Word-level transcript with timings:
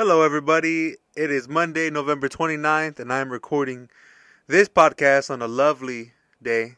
Hello, 0.00 0.22
everybody. 0.22 0.96
It 1.14 1.30
is 1.30 1.46
Monday, 1.46 1.90
November 1.90 2.26
29th, 2.26 2.98
and 3.00 3.12
I'm 3.12 3.30
recording 3.30 3.90
this 4.46 4.66
podcast 4.66 5.28
on 5.28 5.42
a 5.42 5.46
lovely 5.46 6.14
day. 6.42 6.76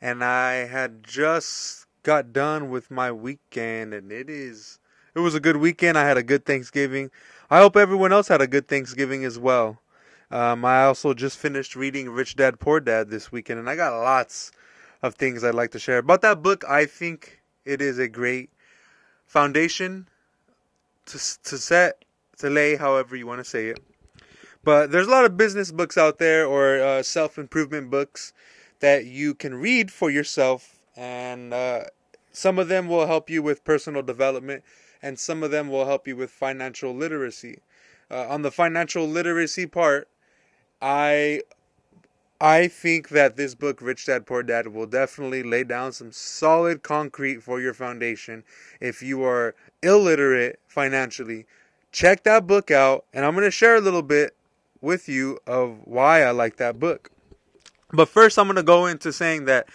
And 0.00 0.22
I 0.22 0.66
had 0.66 1.02
just 1.02 1.86
got 2.04 2.32
done 2.32 2.70
with 2.70 2.92
my 2.92 3.10
weekend, 3.10 3.92
and 3.92 4.12
it 4.12 4.30
is. 4.30 4.78
It 5.16 5.18
was 5.18 5.34
a 5.34 5.40
good 5.40 5.56
weekend. 5.56 5.98
I 5.98 6.06
had 6.06 6.16
a 6.16 6.22
good 6.22 6.46
Thanksgiving. 6.46 7.10
I 7.50 7.58
hope 7.58 7.76
everyone 7.76 8.12
else 8.12 8.28
had 8.28 8.40
a 8.40 8.46
good 8.46 8.68
Thanksgiving 8.68 9.24
as 9.24 9.36
well. 9.36 9.80
Um, 10.30 10.64
I 10.64 10.84
also 10.84 11.12
just 11.12 11.36
finished 11.36 11.74
reading 11.74 12.08
Rich 12.08 12.36
Dad 12.36 12.60
Poor 12.60 12.78
Dad 12.78 13.10
this 13.10 13.32
weekend, 13.32 13.58
and 13.58 13.68
I 13.68 13.74
got 13.74 14.00
lots 14.00 14.52
of 15.02 15.16
things 15.16 15.42
I'd 15.42 15.56
like 15.56 15.72
to 15.72 15.80
share 15.80 15.98
about 15.98 16.22
that 16.22 16.40
book. 16.40 16.62
I 16.68 16.84
think 16.84 17.42
it 17.64 17.82
is 17.82 17.98
a 17.98 18.06
great 18.06 18.50
foundation 19.26 20.06
to 21.06 21.18
to 21.18 21.58
set 21.58 22.04
to 22.38 22.50
lay, 22.50 22.76
however 22.76 23.16
you 23.16 23.26
want 23.26 23.40
to 23.40 23.44
say 23.44 23.68
it. 23.68 23.80
But 24.62 24.90
there's 24.90 25.06
a 25.06 25.10
lot 25.10 25.24
of 25.24 25.36
business 25.36 25.70
books 25.70 25.98
out 25.98 26.18
there 26.18 26.46
or 26.46 26.80
uh, 26.80 27.02
self 27.02 27.38
improvement 27.38 27.90
books 27.90 28.32
that 28.80 29.04
you 29.04 29.34
can 29.34 29.54
read 29.54 29.90
for 29.90 30.10
yourself, 30.10 30.78
and 30.96 31.52
uh, 31.52 31.84
some 32.32 32.58
of 32.58 32.68
them 32.68 32.88
will 32.88 33.06
help 33.06 33.28
you 33.30 33.42
with 33.42 33.64
personal 33.64 34.02
development, 34.02 34.64
and 35.02 35.18
some 35.18 35.42
of 35.42 35.50
them 35.50 35.68
will 35.68 35.86
help 35.86 36.08
you 36.08 36.16
with 36.16 36.30
financial 36.30 36.94
literacy. 36.94 37.58
Uh, 38.10 38.26
on 38.28 38.42
the 38.42 38.50
financial 38.50 39.06
literacy 39.06 39.66
part, 39.66 40.08
I 40.80 41.42
I 42.40 42.68
think 42.68 43.10
that 43.10 43.36
this 43.36 43.54
book, 43.54 43.80
Rich 43.80 44.06
Dad 44.06 44.26
Poor 44.26 44.42
Dad, 44.42 44.68
will 44.68 44.86
definitely 44.86 45.42
lay 45.42 45.64
down 45.64 45.92
some 45.92 46.12
solid 46.12 46.82
concrete 46.82 47.42
for 47.42 47.60
your 47.60 47.72
foundation. 47.72 48.44
If 48.80 49.02
you 49.02 49.22
are 49.24 49.54
illiterate 49.82 50.58
financially, 50.66 51.46
check 51.94 52.24
that 52.24 52.46
book 52.46 52.70
out, 52.70 53.04
and 53.14 53.24
I'm 53.24 53.32
going 53.32 53.44
to 53.44 53.50
share 53.50 53.76
a 53.76 53.80
little 53.80 54.02
bit 54.02 54.36
with 54.80 55.08
you 55.08 55.38
of 55.46 55.78
why 55.84 56.22
I 56.22 56.32
like 56.32 56.56
that 56.56 56.78
book. 56.78 57.10
But 57.92 58.08
first, 58.08 58.38
I'm 58.38 58.46
going 58.46 58.56
to 58.56 58.62
go 58.62 58.86
into 58.86 59.12
saying 59.12 59.46
that 59.46 59.68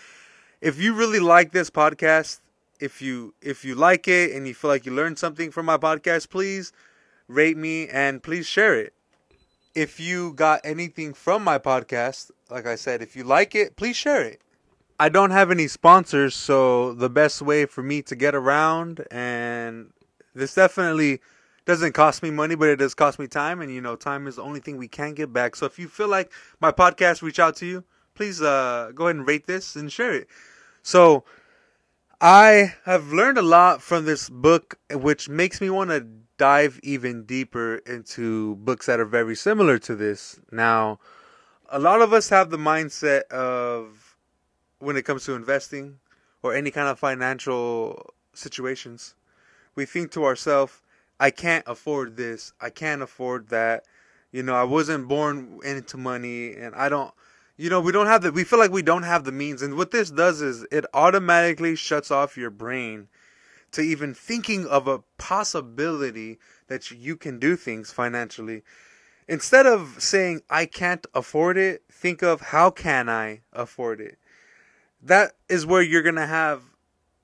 if 0.61 0.80
you 0.80 0.94
really 0.94 1.20
like 1.20 1.52
this 1.52 1.70
podcast, 1.70 2.42
if 2.80 3.02
you 3.02 3.34
if 3.42 3.66
you 3.66 3.76
like 3.76 4.08
it 4.08 4.31
and 4.31 4.48
you 4.48 4.53
feel 4.53 4.70
like 4.70 4.86
you 4.86 4.94
learned 4.94 5.17
something 5.17 5.50
from 5.50 5.66
my 5.66 5.78
podcast, 5.78 6.30
please 6.30 6.72
rate 7.28 7.58
me 7.58 7.88
and 7.88 8.22
please 8.22 8.45
share 8.45 8.78
it 8.78 8.94
if 9.76 10.00
you 10.00 10.33
got 10.33 10.61
anything 10.64 11.14
from 11.14 11.44
my 11.44 11.58
podcast, 11.58 12.31
like 12.50 12.66
I 12.66 12.76
said, 12.76 13.02
if 13.02 13.16
you 13.16 13.23
like 13.23 13.56
it, 13.56 13.76
please 13.76 13.95
share 13.95 14.22
it. 14.22 14.42
I 15.00 15.09
don't 15.09 15.31
have 15.31 15.52
any 15.52 15.67
sponsors, 15.67 16.36
so 16.36 16.94
the 16.94 17.09
best 17.09 17.42
way 17.42 17.66
for 17.66 17.81
me 17.81 18.02
to 18.02 18.16
get 18.16 18.36
around, 18.36 19.06
and 19.09 19.92
this 20.36 20.56
definitely 20.56 21.22
doesn't 21.70 21.94
cost 21.94 22.23
me 22.23 22.31
money, 22.31 22.56
but 22.56 22.67
it 22.67 22.78
does 22.78 22.95
cost 22.95 23.20
me 23.20 23.28
time, 23.28 23.62
and 23.62 23.72
you 23.72 23.80
know, 23.80 23.95
time 23.95 24.25
is 24.25 24.38
the 24.38 24.42
only 24.42 24.59
thing 24.59 24.78
we 24.78 24.88
can 24.88 25.14
get 25.14 25.31
back. 25.31 25.56
So 25.56 25.67
if 25.67 25.78
you 25.78 25.88
feel 25.88 26.08
like 26.08 26.31
my 26.59 26.72
podcast 26.72 27.22
reach 27.22 27.38
out 27.38 27.56
to 27.58 27.66
you, 27.67 27.84
please 28.16 28.42
uh, 28.42 28.92
go 28.95 29.06
ahead 29.06 29.17
and 29.17 29.28
rate 29.28 29.45
this 29.45 29.76
and 29.76 29.92
share 29.92 30.11
it. 30.11 30.28
So 30.81 31.26
I 32.20 32.73
have 32.86 33.14
learned 33.14 33.38
a 33.38 33.44
lot 33.44 33.84
from 33.84 34.06
this 34.06 34.31
book, 34.31 34.80
which 34.92 35.30
makes 35.30 35.61
me 35.61 35.70
want 35.70 35.92
to 35.92 36.08
dive 36.39 36.80
even 36.81 37.23
deeper 37.26 37.76
into 37.86 38.56
books 38.56 38.88
that 38.88 39.00
are 39.00 39.06
very 39.06 39.36
similar 39.36 39.78
to 39.78 39.95
this. 39.95 40.39
Now, 40.52 40.98
a 41.70 41.78
lot 41.78 42.02
of 42.02 42.14
us 42.14 42.30
have 42.30 42.50
the 42.50 42.58
mindset 42.58 43.28
of 43.28 44.17
when 44.80 44.98
it 44.98 45.04
comes 45.04 45.23
to 45.26 45.36
investing 45.36 46.00
or 46.42 46.56
any 46.56 46.72
kind 46.72 46.88
of 46.88 46.98
financial 46.98 48.11
situations, 48.33 49.14
we 49.76 49.86
think 49.86 50.09
to 50.14 50.26
ourselves, 50.26 50.81
I 51.20 51.31
can't 51.31 51.66
afford 51.67 52.16
this, 52.16 52.53
I 52.62 52.70
can't 52.70 53.02
afford 53.02 53.50
that. 53.50 53.84
You 54.31 54.44
know, 54.44 54.56
I 54.56 54.64
wasn't 54.64 55.08
born 55.08 55.59
into 55.66 55.98
money 55.98 56.53
and 56.53 56.76
I 56.76 56.89
don't 56.89 57.14
you 57.58 57.70
know, 57.70 57.81
we 57.81 57.92
don't 57.92 58.08
have 58.08 58.22
the 58.22 58.31
we 58.31 58.45
feel 58.45 58.59
like 58.59 58.72
we 58.72 58.81
don't 58.81 59.03
have 59.03 59.26
the 59.26 59.31
means 59.31 59.61
and 59.61 59.76
what 59.76 59.92
this 59.92 60.10
does 60.10 60.42
is 60.42 60.66
it 60.71 60.86
automatically 60.93 61.76
shuts 61.76 62.10
off 62.10 62.38
your 62.38 62.52
brain 62.52 63.10
to 63.71 63.82
even 63.82 64.14
thinking 64.14 64.66
of 64.66 64.88
a 64.88 64.99
possibility 65.17 66.39
that 66.67 66.89
you 66.92 67.16
can 67.16 67.39
do 67.39 67.55
things 67.55 67.92
financially. 67.92 68.64
Instead 69.27 69.66
of 69.66 69.98
saying, 69.99 70.42
I 70.49 70.66
can't 70.66 71.05
afford 71.14 71.58
it, 71.58 71.83
think 71.92 72.23
of, 72.23 72.42
how 72.42 72.72
can 72.72 73.10
I 73.10 73.42
afford 73.54 74.02
it? 74.02 74.17
That 75.04 75.33
is 75.48 75.66
where 75.66 75.82
you're 75.82 76.02
going 76.02 76.16
to 76.16 76.26
have 76.26 76.64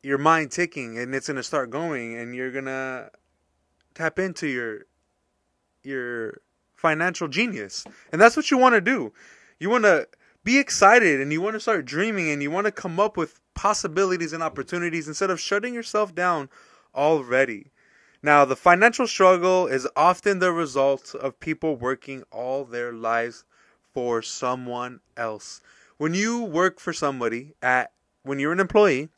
your 0.03 0.19
mind 0.19 0.51
ticking 0.51 0.99
and 0.99 1.15
it's 1.15 1.27
going 1.27 1.37
to 1.37 1.43
start 1.43 1.71
going 1.71 2.15
and 2.15 2.35
you're 2.35 2.51
going 2.51 2.65
to 2.65 3.09
tap 3.95 4.19
into 4.19 4.47
your 4.47 4.85
your 5.83 6.41
financial 6.75 7.27
genius. 7.27 7.85
And 8.11 8.21
that's 8.21 8.35
what 8.35 8.51
you 8.51 8.57
want 8.57 8.75
to 8.75 8.81
do. 8.81 9.13
You 9.59 9.69
want 9.69 9.85
to 9.85 10.07
be 10.43 10.59
excited 10.59 11.19
and 11.19 11.31
you 11.31 11.41
want 11.41 11.55
to 11.55 11.59
start 11.59 11.85
dreaming 11.85 12.29
and 12.29 12.41
you 12.41 12.51
want 12.51 12.65
to 12.65 12.71
come 12.71 12.99
up 12.99 13.17
with 13.17 13.39
possibilities 13.55 14.33
and 14.33 14.43
opportunities 14.43 15.07
instead 15.07 15.31
of 15.31 15.39
shutting 15.39 15.73
yourself 15.73 16.13
down 16.13 16.49
already. 16.93 17.71
Now, 18.21 18.43
the 18.43 18.55
financial 18.55 19.07
struggle 19.07 19.67
is 19.67 19.87
often 19.95 20.39
the 20.39 20.51
result 20.51 21.13
of 21.15 21.39
people 21.39 21.75
working 21.75 22.23
all 22.31 22.65
their 22.65 22.91
lives 22.91 23.45
for 23.93 24.21
someone 24.21 24.99
else. 25.15 25.61
When 25.97 26.13
you 26.13 26.43
work 26.43 26.79
for 26.79 26.91
somebody 26.91 27.53
at 27.61 27.91
when 28.23 28.39
you're 28.39 28.51
an 28.51 28.59
employee 28.59 29.09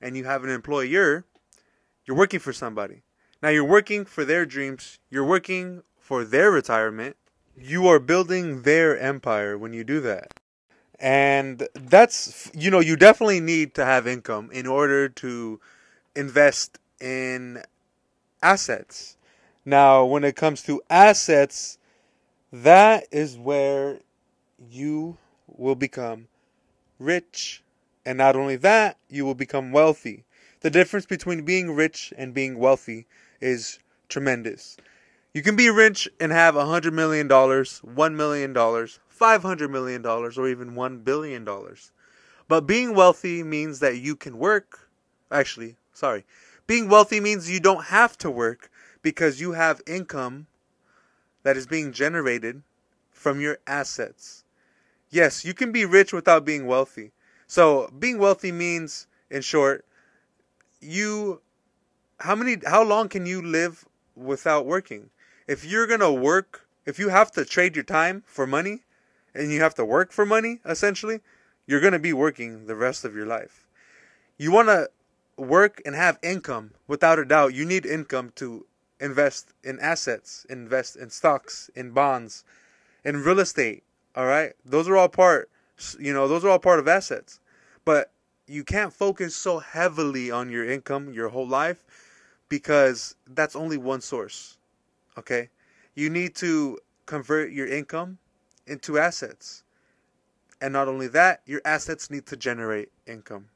and 0.00 0.16
you 0.16 0.24
have 0.24 0.42
an 0.42 0.50
employer, 0.50 1.24
you're 2.04 2.16
working 2.16 2.40
for 2.40 2.52
somebody. 2.52 3.03
Now 3.44 3.50
you're 3.50 3.62
working 3.62 4.06
for 4.06 4.24
their 4.24 4.46
dreams, 4.46 4.98
you're 5.10 5.22
working 5.22 5.82
for 5.98 6.24
their 6.24 6.50
retirement. 6.50 7.16
You 7.54 7.86
are 7.88 7.98
building 7.98 8.62
their 8.62 8.98
empire 8.98 9.58
when 9.58 9.74
you 9.74 9.84
do 9.84 10.00
that. 10.00 10.32
And 10.98 11.68
that's 11.74 12.50
you 12.54 12.70
know 12.70 12.80
you 12.80 12.96
definitely 12.96 13.40
need 13.40 13.74
to 13.74 13.84
have 13.84 14.06
income 14.06 14.48
in 14.50 14.66
order 14.66 15.10
to 15.10 15.60
invest 16.16 16.78
in 17.02 17.62
assets. 18.42 19.18
Now 19.66 20.06
when 20.06 20.24
it 20.24 20.36
comes 20.36 20.62
to 20.62 20.80
assets 20.88 21.76
that 22.50 23.04
is 23.12 23.36
where 23.36 23.98
you 24.70 25.18
will 25.46 25.74
become 25.74 26.28
rich. 26.98 27.62
And 28.06 28.16
not 28.16 28.36
only 28.36 28.56
that 28.56 28.96
you 29.10 29.26
will 29.26 29.34
become 29.34 29.70
wealthy. 29.70 30.24
The 30.60 30.70
difference 30.70 31.04
between 31.04 31.44
being 31.44 31.72
rich 31.72 32.10
and 32.16 32.32
being 32.32 32.58
wealthy 32.58 33.06
is 33.40 33.78
tremendous 34.08 34.76
you 35.32 35.42
can 35.42 35.56
be 35.56 35.68
rich 35.68 36.08
and 36.20 36.30
have 36.30 36.56
a 36.56 36.66
hundred 36.66 36.94
million 36.94 37.26
dollars 37.28 37.80
one 37.82 38.16
million 38.16 38.52
dollars 38.52 39.00
$500 39.18 39.70
million 39.70 40.04
or 40.04 40.48
even 40.48 40.72
$1 40.72 41.04
billion. 41.04 41.48
But 42.48 42.62
being 42.62 42.94
wealthy 42.94 43.42
means 43.42 43.78
that 43.80 43.98
you 43.98 44.16
can 44.16 44.38
work. 44.38 44.88
Actually, 45.30 45.76
sorry. 45.92 46.24
Being 46.66 46.88
wealthy 46.88 47.20
means 47.20 47.50
you 47.50 47.60
don't 47.60 47.86
have 47.86 48.18
to 48.18 48.30
work 48.30 48.70
because 49.02 49.40
you 49.40 49.52
have 49.52 49.80
income 49.86 50.46
that 51.42 51.56
is 51.56 51.66
being 51.66 51.92
generated 51.92 52.62
from 53.10 53.40
your 53.40 53.58
assets. 53.66 54.44
Yes, 55.10 55.44
you 55.44 55.54
can 55.54 55.72
be 55.72 55.84
rich 55.84 56.12
without 56.12 56.44
being 56.44 56.66
wealthy. 56.66 57.12
So, 57.46 57.90
being 57.98 58.18
wealthy 58.18 58.50
means 58.50 59.06
in 59.30 59.42
short, 59.42 59.84
you 60.80 61.40
how 62.20 62.34
many 62.34 62.56
how 62.66 62.82
long 62.82 63.08
can 63.08 63.26
you 63.26 63.42
live 63.42 63.84
without 64.14 64.66
working? 64.66 65.10
If 65.46 65.64
you're 65.64 65.86
to 66.00 66.12
work, 66.12 66.66
if 66.86 66.98
you 66.98 67.08
have 67.08 67.30
to 67.32 67.44
trade 67.44 67.76
your 67.76 67.84
time 67.84 68.22
for 68.26 68.46
money, 68.46 68.80
and 69.34 69.50
you 69.50 69.60
have 69.60 69.74
to 69.74 69.84
work 69.84 70.12
for 70.12 70.24
money, 70.24 70.60
essentially, 70.64 71.20
you're 71.66 71.80
to 71.92 71.98
be 71.98 72.12
working 72.12 72.66
the 72.66 72.76
rest 72.76 73.04
of 73.04 73.14
your 73.14 73.26
life. 73.26 73.66
You 74.38 74.52
want 74.52 74.68
to 74.68 74.90
work 75.36 75.82
and 75.84 75.94
have 75.94 76.18
income, 76.22 76.72
without 76.86 77.18
a 77.18 77.24
doubt. 77.24 77.54
You 77.54 77.64
need 77.64 77.84
income 77.84 78.32
to 78.36 78.66
invest 79.00 79.52
in 79.64 79.80
assets, 79.80 80.46
invest 80.48 80.96
in 80.96 81.10
stocks, 81.10 81.70
in 81.74 81.90
bonds, 81.90 82.44
in 83.04 83.22
real 83.22 83.40
estate. 83.40 83.82
All 84.14 84.26
right? 84.26 84.52
Those 84.64 84.88
are 84.88 84.96
all 84.96 85.08
part, 85.08 85.50
you 85.98 86.12
know, 86.12 86.28
those 86.28 86.44
are 86.44 86.50
all 86.50 86.60
part 86.60 86.78
of 86.78 86.86
assets. 86.86 87.40
But 87.84 88.12
you 88.46 88.62
can't 88.62 88.92
focus 88.92 89.34
so 89.34 89.58
heavily 89.58 90.30
on 90.30 90.50
your 90.50 90.68
income 90.68 91.12
your 91.12 91.30
whole 91.30 91.48
life 91.48 91.84
because 92.48 93.16
that's 93.26 93.56
only 93.56 93.76
one 93.76 94.00
source. 94.00 94.58
Okay? 95.18 95.50
You 95.94 96.10
need 96.10 96.34
to 96.36 96.78
convert 97.06 97.52
your 97.52 97.66
income 97.66 98.18
into 98.66 98.98
assets. 98.98 99.62
And 100.60 100.72
not 100.72 100.88
only 100.88 101.08
that, 101.08 101.42
your 101.46 101.60
assets 101.64 102.10
need 102.10 102.26
to 102.26 102.36
generate 102.36 102.90
income 103.06 103.46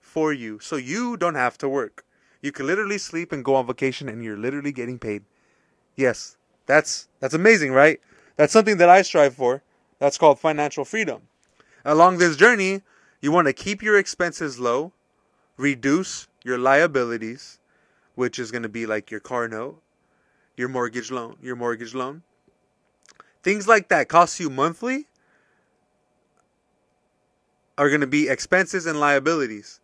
for 0.00 0.32
you. 0.32 0.58
So 0.60 0.76
you 0.76 1.16
don't 1.16 1.34
have 1.34 1.58
to 1.58 1.68
work. 1.68 2.04
You 2.40 2.52
can 2.52 2.66
literally 2.66 2.98
sleep 2.98 3.32
and 3.32 3.44
go 3.44 3.54
on 3.54 3.66
vacation 3.66 4.08
and 4.08 4.22
you're 4.22 4.36
literally 4.36 4.72
getting 4.72 4.98
paid. 4.98 5.24
Yes, 5.96 6.36
that's 6.66 7.08
that's 7.20 7.34
amazing, 7.34 7.72
right? 7.72 8.00
That's 8.36 8.52
something 8.52 8.78
that 8.78 8.88
I 8.88 9.02
strive 9.02 9.34
for. 9.34 9.62
That's 9.98 10.18
called 10.18 10.40
financial 10.40 10.84
freedom. 10.84 11.22
Along 11.84 12.18
this 12.18 12.36
journey, 12.36 12.82
you 13.20 13.30
want 13.30 13.46
to 13.46 13.52
keep 13.52 13.82
your 13.82 13.98
expenses 13.98 14.58
low, 14.58 14.92
reduce 15.56 16.28
your 16.44 16.58
liabilities, 16.58 17.58
which 18.14 18.38
is 18.38 18.50
going 18.50 18.62
to 18.62 18.68
be 18.68 18.86
like 18.86 19.10
your 19.10 19.20
car 19.20 19.48
note, 19.48 19.80
your 20.56 20.68
mortgage 20.68 21.10
loan, 21.10 21.36
your 21.42 21.56
mortgage 21.56 21.94
loan. 21.94 22.22
Things 23.42 23.66
like 23.66 23.88
that 23.88 24.08
cost 24.08 24.38
you 24.38 24.50
monthly 24.50 25.06
are 27.76 27.88
going 27.88 28.00
to 28.00 28.06
be 28.06 28.28
expenses 28.28 28.86
and 28.86 29.00
liabilities. 29.00 29.80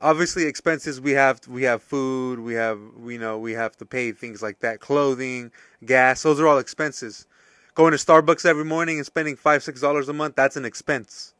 Obviously, 0.00 0.44
expenses 0.44 1.00
we 1.00 1.10
have 1.10 1.40
we 1.46 1.64
have 1.64 1.82
food, 1.82 2.40
we 2.40 2.54
have 2.54 2.78
we 2.96 3.18
know 3.18 3.38
we 3.38 3.52
have 3.52 3.76
to 3.76 3.84
pay 3.84 4.12
things 4.12 4.40
like 4.40 4.60
that, 4.60 4.80
clothing, 4.80 5.50
gas. 5.84 6.22
Those 6.22 6.40
are 6.40 6.46
all 6.46 6.58
expenses. 6.58 7.26
Going 7.74 7.92
to 7.92 7.98
Starbucks 7.98 8.46
every 8.46 8.64
morning 8.64 8.96
and 8.96 9.06
spending 9.06 9.36
five 9.36 9.62
six 9.62 9.80
dollars 9.80 10.08
a 10.08 10.14
month 10.14 10.36
that's 10.36 10.56
an 10.56 10.64
expense. 10.64 11.34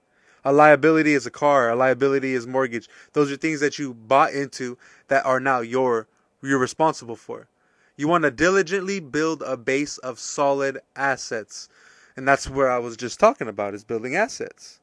A 0.45 0.53
liability 0.53 1.15
is 1.15 1.27
a 1.27 1.31
car. 1.31 1.71
A 1.71 1.77
liability 1.77 2.35
is 2.35 2.47
mortgage. 2.47 2.89
Those 3.13 3.31
are 3.31 3.37
things 3.37 3.61
that 3.61 3.79
you 3.79 3.95
bought 3.95 4.33
into 4.33 4.79
that 5.09 5.27
are 5.27 5.41
now 5.41 5.61
your 5.61 6.07
you're 6.43 6.59
responsible 6.59 7.17
for. 7.17 7.49
You 7.97 8.09
want 8.09 8.25
to 8.25 8.31
diligently 8.31 8.99
build 8.99 9.43
a 9.43 9.57
base 9.57 9.99
of 9.99 10.19
solid 10.19 10.81
assets. 10.97 11.69
And 12.17 12.27
that's 12.27 12.49
where 12.49 12.71
I 12.71 12.79
was 12.79 12.97
just 12.97 13.21
talking 13.21 13.49
about 13.49 13.75
is 13.75 13.85
building 13.85 14.17
assets. 14.17 14.81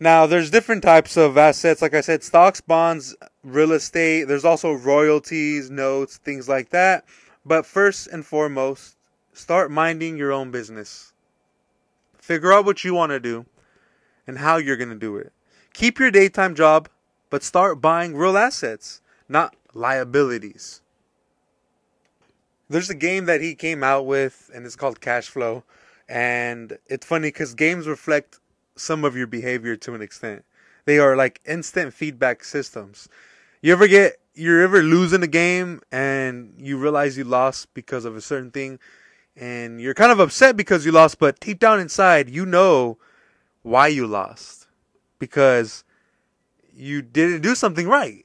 Now, 0.00 0.26
there's 0.26 0.50
different 0.50 0.82
types 0.82 1.16
of 1.16 1.36
assets. 1.36 1.82
Like 1.82 1.94
I 1.94 2.00
said, 2.00 2.22
stocks, 2.22 2.60
bonds, 2.60 3.14
real 3.42 3.72
estate. 3.72 4.24
There's 4.24 4.44
also 4.44 4.72
royalties, 4.72 5.70
notes, 5.70 6.16
things 6.18 6.48
like 6.48 6.70
that. 6.70 7.04
But 7.44 7.66
first 7.66 8.06
and 8.08 8.24
foremost, 8.24 8.96
start 9.32 9.70
minding 9.70 10.16
your 10.16 10.32
own 10.32 10.50
business. 10.50 11.12
Figure 12.18 12.52
out 12.52 12.64
what 12.64 12.82
you 12.82 12.94
want 12.94 13.10
to 13.10 13.20
do 13.20 13.46
and 14.26 14.38
how 14.38 14.56
you're 14.56 14.76
going 14.76 14.90
to 14.90 14.94
do 14.94 15.16
it. 15.16 15.32
Keep 15.72 15.98
your 15.98 16.10
daytime 16.10 16.54
job, 16.54 16.88
but 17.30 17.42
start 17.42 17.80
buying 17.80 18.16
real 18.16 18.36
assets, 18.36 19.00
not 19.28 19.54
liabilities. 19.74 20.80
There's 22.68 22.90
a 22.90 22.94
game 22.94 23.26
that 23.26 23.40
he 23.40 23.54
came 23.54 23.84
out 23.84 24.06
with, 24.06 24.50
and 24.54 24.66
it's 24.66 24.76
called 24.76 25.00
Cash 25.00 25.28
Flow. 25.28 25.62
And 26.08 26.78
it's 26.86 27.06
funny 27.06 27.28
because 27.28 27.54
games 27.54 27.86
reflect 27.86 28.40
some 28.76 29.04
of 29.04 29.16
your 29.16 29.26
behavior 29.26 29.76
to 29.76 29.94
an 29.94 30.02
extent. 30.02 30.44
They 30.84 30.98
are 30.98 31.16
like 31.16 31.40
instant 31.46 31.92
feedback 31.92 32.44
systems. 32.44 33.08
You 33.60 33.72
ever 33.72 33.88
get 33.88 34.20
you're 34.34 34.62
ever 34.62 34.82
losing 34.82 35.22
a 35.22 35.26
game 35.26 35.80
and 35.90 36.54
you 36.58 36.76
realize 36.76 37.16
you 37.16 37.24
lost 37.24 37.72
because 37.72 38.04
of 38.04 38.14
a 38.14 38.20
certain 38.20 38.50
thing 38.50 38.78
and 39.34 39.80
you're 39.80 39.94
kind 39.94 40.12
of 40.12 40.20
upset 40.20 40.56
because 40.56 40.84
you 40.84 40.92
lost, 40.92 41.18
but 41.18 41.40
deep 41.40 41.58
down 41.58 41.80
inside 41.80 42.28
you 42.28 42.46
know 42.46 42.98
why 43.66 43.88
you 43.88 44.06
lost. 44.06 44.68
Because 45.18 45.84
you 46.72 47.02
didn't 47.02 47.40
do 47.40 47.54
something 47.54 47.88
right. 47.88 48.24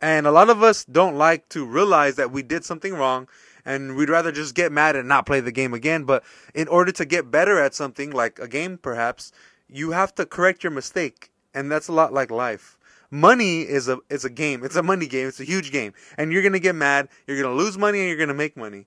And 0.00 0.26
a 0.26 0.30
lot 0.30 0.48
of 0.48 0.62
us 0.62 0.84
don't 0.84 1.16
like 1.16 1.48
to 1.50 1.66
realize 1.66 2.14
that 2.16 2.30
we 2.30 2.42
did 2.42 2.64
something 2.64 2.94
wrong 2.94 3.26
and 3.64 3.96
we'd 3.96 4.08
rather 4.08 4.30
just 4.30 4.54
get 4.54 4.70
mad 4.70 4.94
and 4.94 5.08
not 5.08 5.26
play 5.26 5.40
the 5.40 5.50
game 5.50 5.74
again. 5.74 6.04
But 6.04 6.22
in 6.54 6.68
order 6.68 6.92
to 6.92 7.04
get 7.04 7.30
better 7.30 7.58
at 7.58 7.74
something, 7.74 8.10
like 8.12 8.38
a 8.38 8.46
game 8.46 8.78
perhaps, 8.78 9.32
you 9.68 9.90
have 9.90 10.14
to 10.14 10.24
correct 10.24 10.62
your 10.62 10.70
mistake, 10.70 11.32
and 11.52 11.70
that's 11.70 11.88
a 11.88 11.92
lot 11.92 12.12
like 12.12 12.30
life. 12.30 12.78
Money 13.10 13.62
is 13.62 13.88
a 13.88 13.98
is 14.08 14.24
a 14.24 14.30
game. 14.30 14.62
It's 14.62 14.76
a 14.76 14.82
money 14.82 15.06
game. 15.06 15.26
It's 15.26 15.40
a 15.40 15.44
huge 15.44 15.72
game, 15.72 15.94
and 16.16 16.32
you're 16.32 16.42
gonna 16.42 16.60
get 16.60 16.76
mad. 16.76 17.08
You're 17.26 17.40
gonna 17.40 17.54
lose 17.54 17.76
money, 17.76 17.98
and 17.98 18.08
you're 18.08 18.18
gonna 18.18 18.34
make 18.34 18.56
money. 18.56 18.86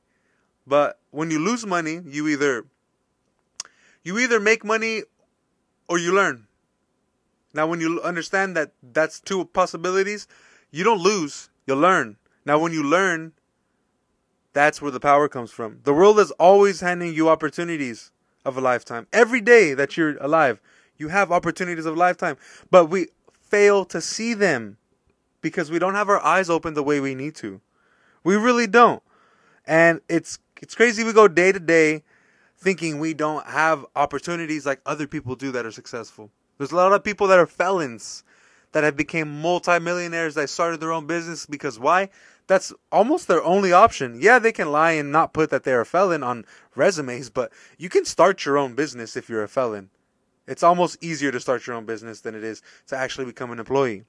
But 0.65 0.99
when 1.11 1.31
you 1.31 1.39
lose 1.39 1.65
money, 1.65 2.01
you 2.05 2.27
either 2.29 2.65
you 4.03 4.17
either 4.19 4.39
make 4.39 4.63
money 4.63 5.03
or 5.89 5.97
you 5.97 6.13
learn. 6.13 6.47
Now, 7.53 7.67
when 7.67 7.81
you 7.81 7.99
understand 8.01 8.55
that 8.55 8.71
that's 8.81 9.19
two 9.19 9.45
possibilities, 9.45 10.27
you 10.71 10.83
don't 10.83 11.01
lose. 11.01 11.49
You 11.65 11.75
learn. 11.75 12.17
Now, 12.45 12.59
when 12.59 12.71
you 12.71 12.83
learn, 12.83 13.33
that's 14.53 14.81
where 14.81 14.91
the 14.91 14.99
power 14.99 15.27
comes 15.27 15.51
from. 15.51 15.79
The 15.83 15.93
world 15.93 16.19
is 16.19 16.31
always 16.31 16.79
handing 16.79 17.13
you 17.13 17.27
opportunities 17.27 18.11
of 18.45 18.55
a 18.55 18.61
lifetime. 18.61 19.07
Every 19.11 19.41
day 19.41 19.73
that 19.73 19.97
you're 19.97 20.17
alive, 20.17 20.61
you 20.97 21.07
have 21.09 21.31
opportunities 21.31 21.85
of 21.85 21.95
a 21.95 21.99
lifetime, 21.99 22.37
but 22.69 22.85
we 22.85 23.07
fail 23.41 23.83
to 23.85 23.99
see 23.99 24.33
them 24.33 24.77
because 25.41 25.71
we 25.71 25.79
don't 25.79 25.95
have 25.95 26.09
our 26.09 26.23
eyes 26.23 26.49
open 26.49 26.75
the 26.75 26.83
way 26.83 26.99
we 26.99 27.15
need 27.15 27.35
to. 27.35 27.61
We 28.23 28.35
really 28.35 28.67
don't. 28.67 29.01
And 29.65 30.01
it's 30.09 30.39
it's 30.61 30.75
crazy 30.75 31.03
we 31.03 31.13
go 31.13 31.27
day 31.27 31.51
to 31.51 31.59
day 31.59 32.03
thinking 32.59 32.99
we 32.99 33.13
don't 33.13 33.45
have 33.47 33.85
opportunities 33.95 34.65
like 34.65 34.81
other 34.85 35.07
people 35.07 35.35
do 35.35 35.51
that 35.51 35.65
are 35.65 35.71
successful. 35.71 36.29
There's 36.57 36.71
a 36.71 36.75
lot 36.75 36.91
of 36.91 37.03
people 37.03 37.27
that 37.27 37.39
are 37.39 37.47
felons 37.47 38.23
that 38.73 38.83
have 38.83 38.97
become 38.97 39.41
multimillionaires 39.41 40.35
that 40.35 40.49
started 40.49 40.79
their 40.79 40.91
own 40.91 41.07
business 41.07 41.45
because 41.45 41.79
why? 41.79 42.09
That's 42.47 42.73
almost 42.91 43.27
their 43.27 43.43
only 43.43 43.71
option. 43.71 44.19
Yeah, 44.21 44.39
they 44.39 44.51
can 44.51 44.71
lie 44.71 44.91
and 44.91 45.11
not 45.11 45.33
put 45.33 45.49
that 45.51 45.63
they're 45.63 45.81
a 45.81 45.85
felon 45.85 46.23
on 46.23 46.45
resumes, 46.75 47.29
but 47.29 47.51
you 47.77 47.89
can 47.89 48.05
start 48.05 48.43
your 48.45 48.57
own 48.57 48.73
business 48.73 49.15
if 49.15 49.29
you're 49.29 49.43
a 49.43 49.47
felon. 49.47 49.89
It's 50.47 50.63
almost 50.63 50.97
easier 51.01 51.31
to 51.31 51.39
start 51.39 51.65
your 51.67 51.75
own 51.75 51.85
business 51.85 52.21
than 52.21 52.35
it 52.35 52.43
is 52.43 52.61
to 52.87 52.97
actually 52.97 53.25
become 53.25 53.51
an 53.51 53.59
employee. 53.59 54.03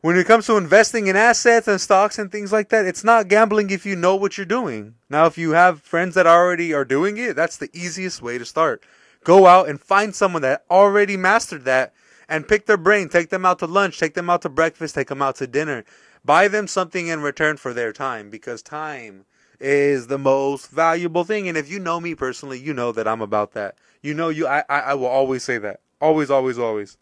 When 0.00 0.16
it 0.16 0.28
comes 0.28 0.46
to 0.46 0.56
investing 0.56 1.08
in 1.08 1.16
assets 1.16 1.66
and 1.66 1.80
stocks 1.80 2.20
and 2.20 2.30
things 2.30 2.52
like 2.52 2.68
that, 2.68 2.86
it's 2.86 3.02
not 3.02 3.26
gambling 3.26 3.70
if 3.70 3.84
you 3.84 3.96
know 3.96 4.14
what 4.14 4.38
you're 4.38 4.46
doing. 4.46 4.94
Now, 5.10 5.26
if 5.26 5.36
you 5.36 5.50
have 5.50 5.82
friends 5.82 6.14
that 6.14 6.24
already 6.24 6.72
are 6.72 6.84
doing 6.84 7.16
it, 7.16 7.34
that's 7.34 7.56
the 7.56 7.68
easiest 7.72 8.22
way 8.22 8.38
to 8.38 8.44
start. 8.44 8.84
Go 9.24 9.46
out 9.46 9.68
and 9.68 9.80
find 9.80 10.14
someone 10.14 10.42
that 10.42 10.64
already 10.70 11.16
mastered 11.16 11.64
that 11.64 11.92
and 12.28 12.46
pick 12.46 12.66
their 12.66 12.76
brain. 12.76 13.08
Take 13.08 13.30
them 13.30 13.44
out 13.44 13.58
to 13.58 13.66
lunch, 13.66 13.98
take 13.98 14.14
them 14.14 14.30
out 14.30 14.42
to 14.42 14.48
breakfast, 14.48 14.94
take 14.94 15.08
them 15.08 15.20
out 15.20 15.34
to 15.36 15.48
dinner. 15.48 15.84
Buy 16.24 16.46
them 16.46 16.68
something 16.68 17.08
in 17.08 17.20
return 17.20 17.56
for 17.56 17.74
their 17.74 17.92
time 17.92 18.30
because 18.30 18.62
time 18.62 19.24
is 19.58 20.06
the 20.06 20.18
most 20.18 20.70
valuable 20.70 21.24
thing. 21.24 21.48
And 21.48 21.58
if 21.58 21.68
you 21.68 21.80
know 21.80 21.98
me 21.98 22.14
personally, 22.14 22.60
you 22.60 22.72
know 22.72 22.92
that 22.92 23.08
I'm 23.08 23.20
about 23.20 23.50
that. 23.54 23.74
You 24.00 24.14
know, 24.14 24.28
you 24.28 24.46
I, 24.46 24.62
I, 24.68 24.78
I 24.78 24.94
will 24.94 25.06
always 25.06 25.42
say 25.42 25.58
that. 25.58 25.80
Always, 26.00 26.30
always, 26.30 26.56
always. 26.56 26.96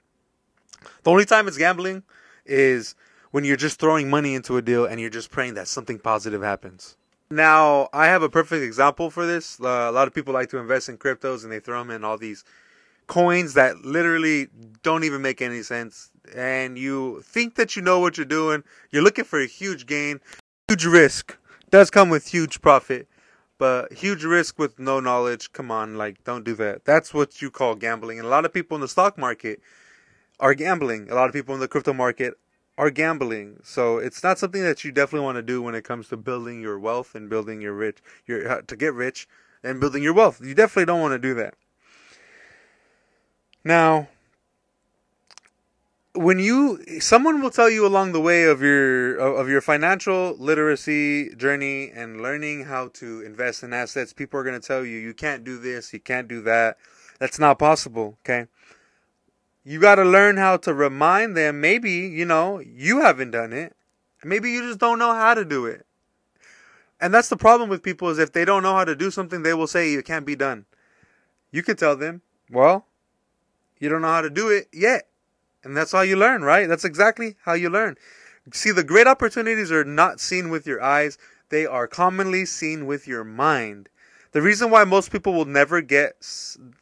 The 1.02 1.10
only 1.10 1.26
time 1.26 1.46
it's 1.46 1.58
gambling 1.58 2.02
is 2.46 2.94
when 3.30 3.44
you're 3.44 3.56
just 3.56 3.78
throwing 3.78 4.08
money 4.08 4.34
into 4.34 4.56
a 4.56 4.62
deal 4.62 4.84
and 4.84 5.00
you're 5.00 5.10
just 5.10 5.30
praying 5.30 5.54
that 5.54 5.68
something 5.68 5.98
positive 5.98 6.42
happens. 6.42 6.96
Now, 7.30 7.88
I 7.92 8.06
have 8.06 8.22
a 8.22 8.28
perfect 8.28 8.62
example 8.62 9.10
for 9.10 9.26
this. 9.26 9.60
Uh, 9.60 9.66
a 9.66 9.92
lot 9.92 10.06
of 10.06 10.14
people 10.14 10.32
like 10.32 10.48
to 10.50 10.58
invest 10.58 10.88
in 10.88 10.96
cryptos 10.96 11.42
and 11.42 11.52
they 11.52 11.60
throw 11.60 11.80
them 11.80 11.90
in 11.90 12.04
all 12.04 12.16
these 12.16 12.44
coins 13.08 13.54
that 13.54 13.84
literally 13.84 14.48
don't 14.82 15.04
even 15.04 15.22
make 15.22 15.40
any 15.40 15.62
sense 15.62 16.10
and 16.34 16.78
you 16.78 17.22
think 17.22 17.54
that 17.56 17.76
you 17.76 17.82
know 17.82 18.00
what 18.00 18.16
you're 18.16 18.26
doing, 18.26 18.64
you're 18.90 19.02
looking 19.02 19.24
for 19.24 19.40
a 19.40 19.46
huge 19.46 19.86
gain, 19.86 20.20
huge 20.68 20.84
risk. 20.84 21.36
Does 21.70 21.90
come 21.90 22.10
with 22.10 22.28
huge 22.28 22.60
profit, 22.60 23.08
but 23.58 23.92
huge 23.92 24.24
risk 24.24 24.58
with 24.58 24.78
no 24.78 25.00
knowledge. 25.00 25.52
Come 25.52 25.70
on, 25.70 25.96
like 25.96 26.22
don't 26.24 26.44
do 26.44 26.54
that. 26.54 26.84
That's 26.84 27.12
what 27.12 27.42
you 27.42 27.50
call 27.50 27.74
gambling. 27.74 28.18
And 28.18 28.26
a 28.26 28.30
lot 28.30 28.44
of 28.44 28.52
people 28.52 28.76
in 28.76 28.80
the 28.80 28.88
stock 28.88 29.18
market 29.18 29.60
are 30.38 30.54
gambling. 30.54 31.10
A 31.10 31.14
lot 31.14 31.28
of 31.28 31.32
people 31.32 31.54
in 31.54 31.60
the 31.60 31.68
crypto 31.68 31.92
market 31.92 32.34
are 32.78 32.90
gambling. 32.90 33.58
So 33.62 33.98
it's 33.98 34.22
not 34.22 34.38
something 34.38 34.62
that 34.62 34.84
you 34.84 34.92
definitely 34.92 35.24
want 35.24 35.36
to 35.36 35.42
do 35.42 35.62
when 35.62 35.74
it 35.74 35.84
comes 35.84 36.08
to 36.08 36.16
building 36.16 36.60
your 36.60 36.78
wealth 36.78 37.14
and 37.14 37.28
building 37.28 37.60
your 37.60 37.72
rich 37.72 37.98
your 38.26 38.48
uh, 38.48 38.62
to 38.66 38.76
get 38.76 38.94
rich 38.94 39.28
and 39.62 39.80
building 39.80 40.02
your 40.02 40.14
wealth. 40.14 40.40
You 40.42 40.54
definitely 40.54 40.86
don't 40.86 41.00
want 41.00 41.12
to 41.12 41.18
do 41.18 41.34
that. 41.34 41.54
Now, 43.64 44.08
when 46.16 46.38
you 46.38 46.82
someone 47.00 47.42
will 47.42 47.50
tell 47.50 47.68
you 47.68 47.86
along 47.86 48.12
the 48.12 48.20
way 48.20 48.44
of 48.44 48.62
your 48.62 49.16
of 49.16 49.48
your 49.48 49.60
financial 49.60 50.34
literacy 50.38 51.34
journey 51.34 51.90
and 51.90 52.20
learning 52.20 52.64
how 52.64 52.88
to 52.88 53.20
invest 53.22 53.62
in 53.62 53.72
assets 53.72 54.12
people 54.12 54.40
are 54.40 54.44
going 54.44 54.58
to 54.58 54.66
tell 54.66 54.84
you 54.84 54.96
you 54.96 55.12
can't 55.12 55.44
do 55.44 55.58
this 55.58 55.92
you 55.92 56.00
can't 56.00 56.26
do 56.26 56.40
that 56.40 56.78
that's 57.18 57.38
not 57.38 57.58
possible 57.58 58.18
okay 58.24 58.46
you 59.66 59.80
got 59.80 59.96
to 59.96 60.04
learn 60.04 60.36
how 60.36 60.56
to 60.56 60.72
remind 60.72 61.36
them 61.36 61.60
maybe 61.60 61.90
you 61.90 62.24
know 62.24 62.60
you 62.60 63.00
haven't 63.00 63.32
done 63.32 63.52
it 63.52 63.74
maybe 64.24 64.50
you 64.50 64.62
just 64.62 64.78
don't 64.78 64.98
know 64.98 65.12
how 65.12 65.34
to 65.34 65.44
do 65.44 65.66
it 65.66 65.84
and 67.00 67.12
that's 67.12 67.28
the 67.28 67.36
problem 67.36 67.68
with 67.68 67.82
people 67.82 68.08
is 68.08 68.18
if 68.18 68.32
they 68.32 68.44
don't 68.44 68.62
know 68.62 68.74
how 68.74 68.84
to 68.84 68.96
do 68.96 69.10
something 69.10 69.42
they 69.42 69.54
will 69.54 69.66
say 69.66 69.92
it 69.92 70.04
can't 70.04 70.24
be 70.26 70.36
done 70.36 70.64
you 71.50 71.62
can 71.62 71.76
tell 71.76 71.96
them 71.96 72.22
well 72.50 72.86
you 73.78 73.88
don't 73.88 74.02
know 74.02 74.08
how 74.08 74.22
to 74.22 74.30
do 74.30 74.48
it 74.48 74.68
yet 74.72 75.08
and 75.66 75.76
that's 75.76 75.90
how 75.90 76.02
you 76.02 76.16
learn, 76.16 76.42
right? 76.42 76.68
That's 76.68 76.84
exactly 76.84 77.34
how 77.44 77.54
you 77.54 77.68
learn. 77.68 77.96
See, 78.52 78.70
the 78.70 78.84
great 78.84 79.08
opportunities 79.08 79.72
are 79.72 79.84
not 79.84 80.20
seen 80.20 80.48
with 80.48 80.64
your 80.64 80.80
eyes, 80.80 81.18
they 81.48 81.66
are 81.66 81.88
commonly 81.88 82.46
seen 82.46 82.86
with 82.86 83.08
your 83.08 83.24
mind. 83.24 83.88
The 84.30 84.42
reason 84.42 84.70
why 84.70 84.84
most 84.84 85.10
people 85.10 85.34
will 85.34 85.44
never 85.44 85.80
get 85.80 86.24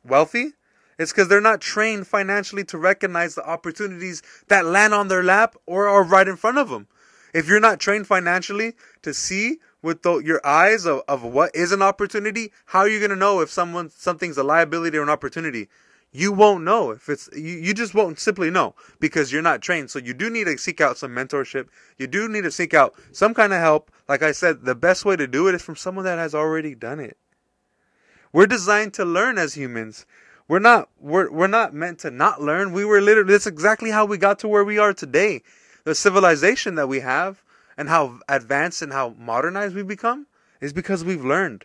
wealthy 0.04 0.52
is 0.98 1.12
because 1.12 1.28
they're 1.28 1.40
not 1.40 1.60
trained 1.60 2.06
financially 2.06 2.64
to 2.64 2.78
recognize 2.78 3.34
the 3.34 3.46
opportunities 3.46 4.22
that 4.48 4.64
land 4.64 4.94
on 4.94 5.08
their 5.08 5.22
lap 5.22 5.56
or 5.66 5.88
are 5.88 6.04
right 6.04 6.28
in 6.28 6.36
front 6.36 6.58
of 6.58 6.68
them. 6.68 6.86
If 7.32 7.48
you're 7.48 7.60
not 7.60 7.80
trained 7.80 8.06
financially 8.06 8.74
to 9.02 9.12
see 9.12 9.58
with 9.82 10.02
the, 10.02 10.18
your 10.18 10.40
eyes 10.46 10.86
of, 10.86 11.02
of 11.08 11.22
what 11.22 11.54
is 11.54 11.72
an 11.72 11.82
opportunity, 11.82 12.52
how 12.66 12.80
are 12.80 12.88
you 12.88 13.00
going 13.00 13.10
to 13.10 13.16
know 13.16 13.40
if 13.40 13.50
someone 13.50 13.90
something's 13.90 14.38
a 14.38 14.44
liability 14.44 14.96
or 14.96 15.02
an 15.02 15.10
opportunity? 15.10 15.68
you 16.14 16.30
won't 16.30 16.62
know 16.62 16.92
if 16.92 17.08
it's 17.08 17.28
you, 17.34 17.58
you 17.58 17.74
just 17.74 17.92
won't 17.92 18.20
simply 18.20 18.48
know 18.48 18.74
because 19.00 19.32
you're 19.32 19.42
not 19.42 19.60
trained. 19.60 19.90
So 19.90 19.98
you 19.98 20.14
do 20.14 20.30
need 20.30 20.44
to 20.44 20.56
seek 20.56 20.80
out 20.80 20.96
some 20.96 21.10
mentorship. 21.10 21.66
You 21.98 22.06
do 22.06 22.28
need 22.28 22.44
to 22.44 22.52
seek 22.52 22.72
out 22.72 22.94
some 23.10 23.34
kind 23.34 23.52
of 23.52 23.58
help. 23.58 23.90
Like 24.08 24.22
i 24.22 24.30
said 24.30 24.64
the 24.64 24.76
best 24.76 25.04
way 25.04 25.16
to 25.16 25.26
do 25.26 25.48
it 25.48 25.56
is 25.56 25.62
from 25.62 25.74
someone 25.74 26.04
that 26.04 26.18
has 26.18 26.34
already 26.34 26.76
done 26.76 27.00
it. 27.00 27.18
We're 28.32 28.46
designed 28.46 28.94
to 28.94 29.04
learn 29.04 29.38
as 29.38 29.54
humans 29.54 30.06
we're 30.48 30.58
not 30.58 30.88
we're, 30.98 31.30
we're 31.30 31.46
not 31.46 31.74
meant 31.74 31.98
to 32.00 32.10
not 32.10 32.40
learn 32.40 32.72
we 32.72 32.84
were 32.84 33.00
literally 33.00 33.32
that's 33.32 33.46
exactly 33.46 33.90
how 33.90 34.04
we 34.04 34.18
got 34.18 34.38
to 34.38 34.48
where 34.48 34.64
we 34.64 34.78
are 34.78 34.92
today 34.92 35.42
the 35.84 35.94
civilization 35.94 36.74
that 36.74 36.88
we 36.88 37.00
have 37.00 37.42
and 37.76 37.88
how 37.88 38.18
advanced 38.28 38.82
and 38.82 38.92
how 38.92 39.14
modernized 39.18 39.74
we've 39.74 39.88
become 39.88 40.26
is 40.60 40.72
because 40.72 41.04
we've 41.04 41.24
learned 41.24 41.64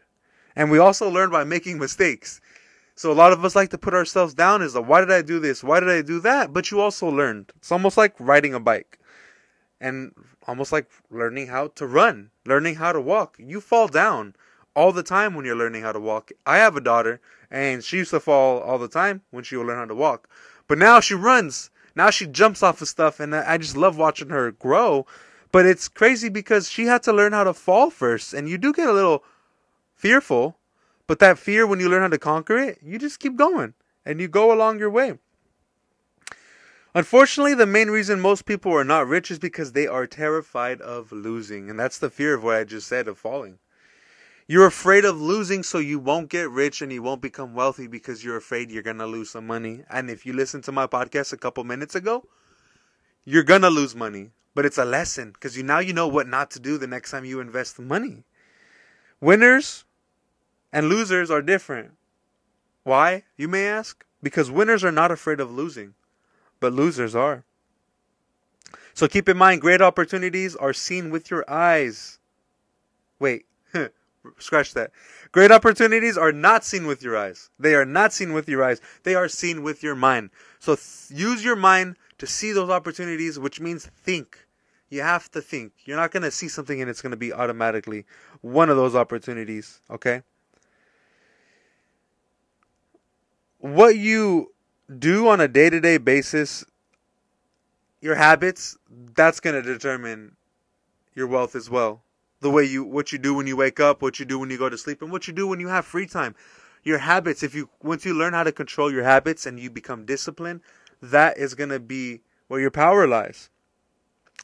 and 0.56 0.72
we 0.72 0.78
also 0.78 1.10
learn 1.10 1.30
by 1.30 1.44
making 1.44 1.78
mistakes 1.78 2.42
so 3.00 3.14
a 3.14 3.14
lot 3.14 3.32
of 3.32 3.46
us 3.46 3.56
like 3.56 3.70
to 3.70 3.78
put 3.78 3.94
ourselves 3.94 4.34
down 4.34 4.62
as 4.62 4.76
why 4.76 5.00
did 5.00 5.10
I 5.10 5.22
do 5.22 5.40
this? 5.40 5.64
Why 5.64 5.80
did 5.80 5.88
I 5.88 6.02
do 6.02 6.20
that? 6.20 6.52
But 6.52 6.70
you 6.70 6.82
also 6.82 7.08
learned. 7.08 7.54
It's 7.56 7.72
almost 7.72 7.96
like 7.96 8.14
riding 8.20 8.54
a 8.54 8.60
bike. 8.60 9.00
And 9.80 10.12
almost 10.46 10.74
like 10.74 10.92
learning 11.10 11.48
how 11.48 11.68
to 11.76 11.88
run, 11.88 12.32
learning 12.46 12.76
how 12.76 12.92
to 12.92 13.00
walk. 13.00 13.38
You 13.40 13.62
fall 13.62 13.88
down 13.88 14.36
all 14.76 14.92
the 14.92 15.02
time 15.02 15.34
when 15.34 15.46
you're 15.46 15.56
learning 15.56 15.82
how 15.82 15.94
to 15.94 16.00
walk. 16.02 16.32
I 16.46 16.58
have 16.58 16.76
a 16.76 16.82
daughter 16.82 17.22
and 17.50 17.84
she 17.84 17.98
used 17.98 18.12
to 18.12 18.20
fall 18.20 18.60
all 18.60 18.78
the 18.78 18.88
time 18.88 19.22
when 19.32 19.44
she 19.44 19.56
would 19.56 19.68
learn 19.68 19.78
how 19.78 19.86
to 19.86 19.96
walk. 19.96 20.30
But 20.68 20.78
now 20.78 21.00
she 21.00 21.16
runs. 21.16 21.70
Now 21.96 22.10
she 22.10 22.28
jumps 22.28 22.64
off 22.64 22.82
of 22.82 22.88
stuff 22.88 23.20
and 23.20 23.36
I 23.36 23.58
just 23.58 23.76
love 23.76 23.98
watching 23.98 24.30
her 24.30 24.52
grow. 24.52 25.06
But 25.52 25.66
it's 25.66 25.88
crazy 25.88 26.30
because 26.30 26.70
she 26.70 26.86
had 26.86 27.04
to 27.04 27.14
learn 27.14 27.34
how 27.34 27.44
to 27.44 27.54
fall 27.54 27.90
first 27.90 28.34
and 28.34 28.48
you 28.48 28.58
do 28.58 28.72
get 28.72 28.88
a 28.88 28.94
little 28.94 29.24
fearful 29.96 30.60
but 31.10 31.18
that 31.18 31.40
fear, 31.40 31.66
when 31.66 31.80
you 31.80 31.90
learn 31.90 32.04
how 32.04 32.10
to 32.10 32.20
conquer 32.20 32.56
it, 32.56 32.78
you 32.84 33.00
just 33.00 33.20
keep 33.20 33.36
going 33.36 33.74
and 34.06 34.22
you 34.22 34.28
go 34.28 34.54
along 34.54 34.78
your 34.78 34.92
way. 34.92 35.18
Unfortunately, 36.94 37.56
the 37.56 37.66
main 37.66 37.90
reason 37.90 38.20
most 38.20 38.46
people 38.46 38.72
are 38.72 38.84
not 38.84 39.08
rich 39.08 39.32
is 39.32 39.40
because 39.40 39.72
they 39.72 39.88
are 39.88 40.06
terrified 40.06 40.80
of 40.82 41.12
losing. 41.12 41.68
And 41.68 41.80
that's 41.80 41.98
the 41.98 42.12
fear 42.12 42.36
of 42.36 42.44
what 42.44 42.58
I 42.58 42.64
just 42.64 42.88
said 42.88 43.08
of 43.08 43.18
falling. 43.18 43.58
You're 44.50 44.66
afraid 44.66 45.06
of 45.06 45.22
losing, 45.22 45.62
so 45.62 45.78
you 45.78 46.00
won't 46.00 46.28
get 46.28 46.50
rich 46.50 46.82
and 46.82 46.92
you 46.92 47.04
won't 47.04 47.22
become 47.22 47.54
wealthy 47.54 47.86
because 47.86 48.24
you're 48.24 48.36
afraid 48.36 48.72
you're 48.72 48.82
going 48.82 48.98
to 48.98 49.06
lose 49.06 49.30
some 49.30 49.46
money. 49.46 49.84
And 49.92 50.10
if 50.10 50.26
you 50.26 50.34
listen 50.34 50.64
to 50.64 50.72
my 50.72 50.88
podcast 50.88 51.32
a 51.32 51.38
couple 51.38 51.64
minutes 51.64 51.94
ago, 51.94 52.26
you're 53.26 53.44
going 53.44 53.62
to 53.62 53.70
lose 53.70 53.96
money. 53.96 54.32
But 54.56 54.66
it's 54.66 54.80
a 54.80 54.86
lesson 54.86 55.34
because 55.34 55.56
you 55.56 55.62
now 55.62 55.78
you 55.78 55.94
know 55.94 56.08
what 56.08 56.28
not 56.28 56.50
to 56.52 56.60
do 56.60 56.80
the 56.80 56.88
next 56.88 57.12
time 57.12 57.26
you 57.26 57.40
invest 57.40 57.78
money. 57.78 58.24
Winners 59.22 59.86
and 60.74 60.90
losers 60.90 61.30
are 61.30 61.44
different. 61.44 61.92
Why, 62.82 63.26
you 63.38 63.48
may 63.48 63.68
ask? 63.68 64.04
Because 64.24 64.50
winners 64.50 64.84
are 64.84 64.92
not 64.92 65.12
afraid 65.12 65.40
of 65.40 65.52
losing, 65.52 65.94
but 66.60 66.74
losers 66.74 67.14
are. 67.14 67.44
So 68.96 69.08
keep 69.08 69.30
in 69.30 69.38
mind, 69.38 69.62
great 69.62 69.84
opportunities 69.84 70.56
are 70.56 70.74
seen 70.74 71.12
with 71.12 71.30
your 71.30 71.48
eyes. 71.48 72.18
Wait, 73.20 73.46
scratch 74.40 74.74
that. 74.74 74.92
Great 75.32 75.52
opportunities 75.52 76.18
are 76.18 76.32
not 76.32 76.64
seen 76.64 76.86
with 76.86 77.02
your 77.04 77.18
eyes. 77.18 77.50
They 77.60 77.76
are 77.76 77.86
not 77.86 78.14
seen 78.14 78.34
with 78.34 78.48
your 78.48 78.64
eyes. 78.64 78.82
They 79.04 79.16
are 79.16 79.28
seen 79.28 79.64
with 79.64 79.84
your 79.84 79.96
mind. 79.96 80.30
So 80.60 80.76
th- 80.76 81.08
use 81.10 81.44
your 81.44 81.56
mind 81.56 81.98
to 82.18 82.28
see 82.28 82.52
those 82.52 82.70
opportunities, 82.70 83.40
which 83.40 83.60
means 83.60 83.86
think. 83.86 84.38
You 84.90 85.02
have 85.02 85.30
to 85.32 85.42
think. 85.42 85.74
You're 85.86 85.98
not 85.98 86.12
going 86.12 86.24
to 86.24 86.32
see 86.32 86.48
something 86.48 86.82
and 86.82 86.90
it's 86.90 87.02
going 87.02 87.12
to 87.12 87.18
be 87.18 87.32
automatically 87.32 88.06
one 88.42 88.70
of 88.70 88.78
those 88.78 88.96
opportunities, 88.96 89.82
okay? 89.90 90.24
what 93.60 93.98
you 93.98 94.54
do 94.98 95.28
on 95.28 95.40
a 95.40 95.48
day 95.48 95.70
to 95.70 95.80
day 95.80 95.98
basis, 95.98 96.66
your 98.02 98.16
habits, 98.16 98.78
that's 99.14 99.40
going 99.40 99.56
to 99.56 99.62
determine 99.62 100.36
your 101.14 101.28
wealth 101.28 101.56
as 101.56 101.70
well. 101.70 102.02
The 102.42 102.50
way 102.50 102.64
you, 102.64 102.84
what 102.84 103.12
you 103.12 103.18
do 103.18 103.34
when 103.34 103.48
you 103.48 103.58
wake 103.58 103.80
up, 103.80 104.02
what 104.02 104.20
you 104.20 104.26
do 104.26 104.40
when 104.40 104.50
you 104.50 104.58
go 104.58 104.70
to 104.70 104.78
sleep, 104.78 105.02
and 105.02 105.12
what 105.12 105.28
you 105.28 105.34
do 105.34 105.48
when 105.48 105.60
you 105.60 105.68
have 105.68 105.86
free 105.86 106.08
time. 106.08 106.36
Your 106.84 107.00
habits, 107.00 107.44
if 107.44 107.54
you, 107.54 107.70
once 107.84 108.06
you 108.06 108.14
learn 108.14 108.34
how 108.34 108.44
to 108.44 108.52
control 108.52 108.92
your 108.92 109.04
habits 109.04 109.46
and 109.46 109.60
you 109.60 109.70
become 109.70 110.06
disciplined, 110.06 110.62
that 111.02 111.38
is 111.38 111.54
going 111.54 111.70
to 111.70 111.80
be 111.80 112.22
where 112.48 112.62
your 112.62 112.72
power 112.72 113.08
lies. 113.08 113.50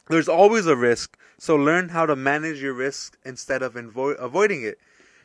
There's 0.08 0.28
always 0.28 0.66
a 0.66 0.76
risk, 0.76 1.18
so 1.38 1.56
learn 1.56 1.88
how 1.88 2.06
to 2.06 2.14
manage 2.14 2.62
your 2.62 2.74
risk 2.74 3.18
instead 3.24 3.62
of 3.62 3.74
invo- 3.74 4.18
avoiding 4.18 4.62
it. 4.62 4.78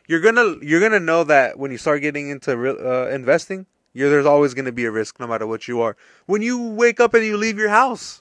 You're 0.07 0.21
gonna 0.21 0.55
you're 0.61 0.79
gonna 0.79 0.99
know 0.99 1.23
that 1.23 1.59
when 1.59 1.71
you 1.71 1.77
start 1.77 2.01
getting 2.01 2.29
into 2.29 2.51
uh, 2.51 3.07
investing, 3.09 3.67
you're, 3.93 4.09
there's 4.09 4.25
always 4.25 4.53
going 4.53 4.65
to 4.65 4.71
be 4.71 4.85
a 4.85 4.91
risk 4.91 5.19
no 5.19 5.27
matter 5.27 5.45
what 5.45 5.67
you 5.67 5.81
are. 5.81 5.95
When 6.25 6.41
you 6.41 6.59
wake 6.59 6.99
up 6.99 7.13
and 7.13 7.23
you 7.25 7.37
leave 7.37 7.57
your 7.57 7.69
house, 7.69 8.20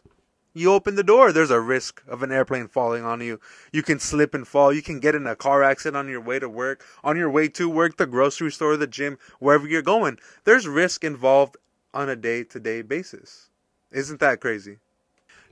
you 0.52 0.72
open 0.72 0.96
the 0.96 1.04
door, 1.04 1.32
there's 1.32 1.50
a 1.50 1.60
risk 1.60 2.02
of 2.08 2.22
an 2.22 2.32
airplane 2.32 2.68
falling 2.68 3.04
on 3.04 3.20
you. 3.20 3.40
You 3.72 3.82
can 3.82 4.00
slip 4.00 4.34
and 4.34 4.46
fall. 4.46 4.72
You 4.72 4.82
can 4.82 5.00
get 5.00 5.14
in 5.14 5.26
a 5.26 5.36
car 5.36 5.62
accident 5.62 5.96
on 5.96 6.08
your 6.08 6.20
way 6.20 6.38
to 6.38 6.48
work, 6.48 6.84
on 7.04 7.16
your 7.16 7.30
way 7.30 7.48
to 7.48 7.68
work, 7.68 7.96
the 7.96 8.06
grocery 8.06 8.50
store, 8.50 8.76
the 8.76 8.86
gym, 8.86 9.18
wherever 9.38 9.66
you're 9.66 9.82
going. 9.82 10.18
There's 10.44 10.66
risk 10.66 11.04
involved 11.04 11.56
on 11.94 12.08
a 12.08 12.16
day 12.16 12.44
to 12.44 12.60
day 12.60 12.82
basis. 12.82 13.48
Isn't 13.92 14.20
that 14.20 14.40
crazy? 14.40 14.78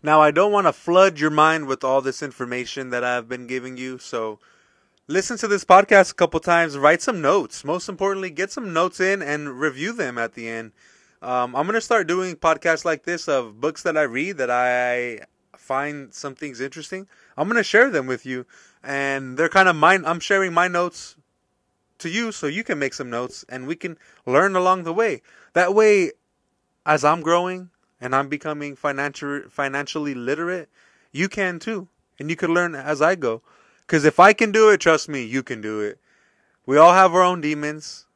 Now, 0.03 0.21
I 0.21 0.31
don't 0.31 0.53
want 0.53 0.67
to 0.69 0.73
flood 0.73 1.19
your 1.19 1.31
mind 1.31 1.67
with 1.67 1.83
all 1.83 2.01
this 2.01 2.23
information 2.23 2.91
that 2.91 3.03
I've 3.03 3.29
been 3.29 3.49
giving 3.49 3.77
you, 3.77 3.99
so 3.99 4.39
listen 5.09 5.37
to 5.39 5.49
this 5.49 5.65
podcast 5.65 6.13
a 6.13 6.15
couple 6.15 6.39
times, 6.39 6.79
write 6.79 7.03
some 7.03 7.21
notes. 7.21 7.65
Most 7.65 7.89
importantly, 7.89 8.31
get 8.31 8.53
some 8.53 8.73
notes 8.73 9.01
in 9.01 9.23
and 9.23 9.59
review 9.59 9.93
them 9.93 10.17
at 10.17 10.35
the 10.35 10.49
end. 10.49 10.71
Um, 11.21 11.57
I'm 11.57 11.67
gonna 11.67 11.81
start 11.81 12.07
doing 12.07 12.37
podcasts 12.37 12.85
like 12.85 13.03
this 13.05 13.29
of 13.29 13.61
books 13.61 13.83
that 13.83 13.97
I 13.97 14.03
read 14.03 14.39
that 14.39 14.51
I 14.51 15.27
find 15.57 16.15
some 16.15 16.35
things 16.35 16.61
interesting. 16.61 17.09
I'm 17.37 17.49
gonna 17.49 17.65
share 17.65 17.91
them 17.91 18.07
with 18.07 18.25
you, 18.25 18.47
and 18.83 19.37
they're 19.37 19.49
kind 19.49 19.69
of 19.69 19.75
mine. 19.75 20.05
I'm 20.07 20.21
sharing 20.21 20.53
my 20.53 20.69
notes 20.69 21.17
to 21.99 22.09
you 22.09 22.31
so 22.31 22.47
you 22.47 22.63
can 22.63 22.79
make 22.79 22.95
some 22.95 23.11
notes 23.11 23.45
and 23.49 23.67
we 23.67 23.75
can 23.75 23.99
learn 24.27 24.55
along 24.55 24.85
the 24.85 24.93
way. 24.93 25.23
That 25.55 25.75
way, 25.75 26.13
as 26.87 27.05
I'm 27.05 27.21
growing 27.23 27.71
and 28.01 28.15
I'm 28.15 28.29
becoming 28.29 28.77
financial 28.77 29.43
financially 29.51 30.15
literate, 30.15 30.69
you 31.11 31.29
can 31.29 31.59
too, 31.59 31.89
and 32.21 32.31
you 32.31 32.37
can 32.37 32.55
learn 32.55 32.77
as 32.77 33.03
I 33.03 33.17
go. 33.17 33.43
Because 33.81 34.05
if 34.05 34.21
I 34.21 34.33
can 34.33 34.53
do 34.53 34.71
it, 34.71 34.81
trust 34.81 35.09
me, 35.09 35.25
you 35.25 35.43
can 35.43 35.61
do 35.61 35.81
it. 35.81 35.99
We 36.65 36.77
all 36.77 36.93
have 36.93 37.15
our 37.15 37.23
own 37.23 37.41
demons, 37.41 38.07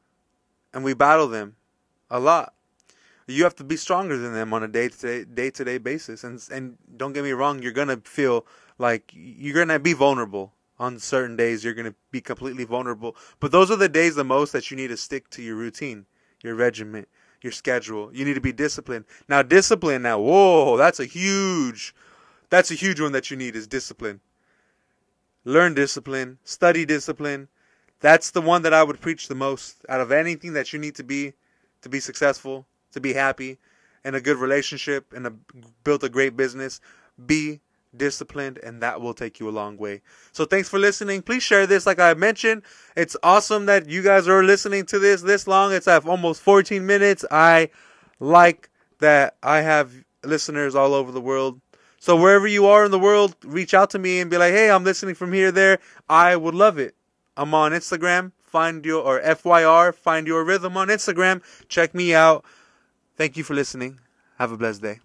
and 0.73 0.83
we 0.83 0.93
battle 0.93 1.27
them 1.27 1.57
a 2.09 2.19
lot. 2.19 2.53
You 3.27 3.43
have 3.43 3.55
to 3.55 3.63
be 3.63 3.77
stronger 3.77 4.17
than 4.17 4.33
them 4.33 4.53
on 4.53 4.63
a 4.63 4.67
day 4.67 4.89
to 4.89 5.25
day 5.25 5.49
to 5.51 5.63
day 5.63 5.77
basis. 5.77 6.23
And 6.23 6.43
and 6.51 6.77
don't 6.97 7.13
get 7.13 7.23
me 7.23 7.31
wrong, 7.31 7.61
you're 7.61 7.71
gonna 7.71 8.01
feel 8.03 8.45
like 8.77 9.11
you're 9.13 9.55
gonna 9.55 9.79
be 9.79 9.93
vulnerable 9.93 10.53
on 10.79 10.99
certain 10.99 11.35
days. 11.35 11.63
You're 11.63 11.73
gonna 11.73 11.95
be 12.11 12.21
completely 12.21 12.65
vulnerable. 12.65 13.15
But 13.39 13.51
those 13.51 13.71
are 13.71 13.77
the 13.77 13.89
days 13.89 14.15
the 14.15 14.23
most 14.23 14.51
that 14.53 14.69
you 14.69 14.77
need 14.77 14.89
to 14.89 14.97
stick 14.97 15.29
to 15.31 15.41
your 15.41 15.55
routine, 15.55 16.05
your 16.43 16.55
regiment, 16.55 17.07
your 17.41 17.51
schedule. 17.51 18.09
You 18.13 18.25
need 18.25 18.35
to 18.35 18.41
be 18.41 18.51
disciplined. 18.51 19.05
Now, 19.29 19.41
discipline. 19.41 20.01
Now, 20.01 20.19
whoa, 20.19 20.77
that's 20.77 20.99
a 20.99 21.05
huge, 21.05 21.95
that's 22.49 22.71
a 22.71 22.75
huge 22.75 22.99
one 22.99 23.13
that 23.13 23.31
you 23.31 23.37
need 23.37 23.55
is 23.55 23.67
discipline 23.67 24.19
learn 25.45 25.73
discipline, 25.73 26.37
study 26.43 26.85
discipline. 26.85 27.47
That's 27.99 28.31
the 28.31 28.41
one 28.41 28.61
that 28.63 28.73
I 28.73 28.83
would 28.83 29.01
preach 29.01 29.27
the 29.27 29.35
most 29.35 29.85
out 29.87 30.01
of 30.01 30.11
anything 30.11 30.53
that 30.53 30.73
you 30.73 30.79
need 30.79 30.95
to 30.95 31.03
be 31.03 31.33
to 31.81 31.89
be 31.89 31.99
successful, 31.99 32.65
to 32.93 33.01
be 33.01 33.13
happy, 33.13 33.59
in 34.03 34.15
a 34.15 34.21
good 34.21 34.37
relationship, 34.37 35.13
and 35.13 35.27
a, 35.27 35.33
build 35.83 36.03
a 36.03 36.09
great 36.09 36.35
business. 36.35 36.79
Be 37.25 37.59
disciplined, 37.95 38.59
and 38.63 38.81
that 38.81 39.01
will 39.01 39.13
take 39.13 39.39
you 39.39 39.47
a 39.49 39.51
long 39.51 39.77
way. 39.77 40.01
So 40.31 40.45
thanks 40.45 40.69
for 40.69 40.79
listening. 40.79 41.21
Please 41.21 41.43
share 41.43 41.67
this. 41.67 41.85
Like 41.85 41.99
I 41.99 42.13
mentioned, 42.13 42.63
it's 42.95 43.15
awesome 43.23 43.65
that 43.67 43.87
you 43.87 44.01
guys 44.01 44.27
are 44.27 44.43
listening 44.43 44.85
to 44.87 44.99
this 44.99 45.21
this 45.21 45.47
long. 45.47 45.73
It's 45.73 45.87
at 45.87 46.05
almost 46.05 46.41
14 46.41 46.85
minutes. 46.85 47.23
I 47.29 47.69
like 48.19 48.69
that 48.99 49.35
I 49.43 49.61
have 49.61 49.91
listeners 50.23 50.75
all 50.75 50.93
over 50.93 51.11
the 51.11 51.21
world. 51.21 51.59
So 51.99 52.17
wherever 52.17 52.47
you 52.47 52.65
are 52.65 52.83
in 52.83 52.91
the 52.91 52.99
world, 52.99 53.35
reach 53.45 53.73
out 53.73 53.89
to 53.91 53.99
me 53.99 54.19
and 54.19 54.29
be 54.29 54.37
like, 54.37 54.53
"Hey, 54.53 54.69
I'm 54.69 54.83
listening 54.83 55.15
from 55.15 55.31
here 55.31 55.51
there." 55.51 55.79
I 56.09 56.35
would 56.35 56.55
love 56.55 56.77
it. 56.77 56.95
I'm 57.37 57.53
on 57.53 57.71
Instagram. 57.71 58.31
Find 58.41 58.85
your 58.85 59.01
or 59.01 59.21
FYR. 59.21 59.93
Find 59.93 60.27
your 60.27 60.43
rhythm 60.43 60.77
on 60.77 60.89
Instagram. 60.89 61.41
Check 61.69 61.95
me 61.95 62.13
out. 62.13 62.43
Thank 63.15 63.37
you 63.37 63.43
for 63.43 63.53
listening. 63.53 63.99
Have 64.37 64.51
a 64.51 64.57
blessed 64.57 64.81
day. 64.81 64.99